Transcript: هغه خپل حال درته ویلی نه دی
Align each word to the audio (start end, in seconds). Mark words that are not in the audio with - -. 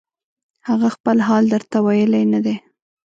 هغه 0.67 0.87
خپل 0.95 1.17
حال 1.27 1.43
درته 1.53 1.77
ویلی 1.85 2.23
نه 2.33 2.39
دی 2.45 2.55